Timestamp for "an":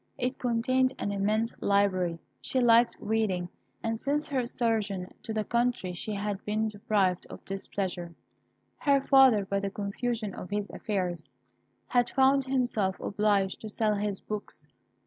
0.97-1.11